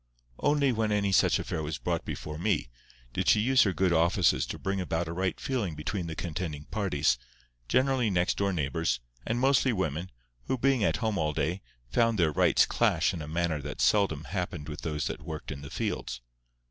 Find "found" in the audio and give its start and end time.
11.91-12.17